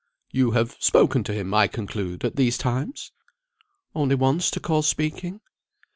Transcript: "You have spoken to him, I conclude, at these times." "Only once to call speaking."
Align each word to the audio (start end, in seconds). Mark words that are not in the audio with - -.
"You 0.31 0.49
have 0.53 0.77
spoken 0.79 1.23
to 1.25 1.31
him, 1.35 1.53
I 1.53 1.67
conclude, 1.67 2.25
at 2.25 2.35
these 2.35 2.57
times." 2.57 3.11
"Only 3.93 4.15
once 4.15 4.49
to 4.49 4.59
call 4.59 4.81
speaking." 4.81 5.41